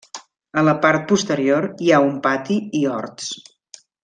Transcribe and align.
A 0.61 0.63
la 0.67 0.73
part 0.85 1.05
posterior 1.11 1.69
hi 1.89 1.93
ha 1.93 2.01
un 2.09 2.19
pati 2.27 2.59
i 2.81 2.85
horts. 2.95 3.31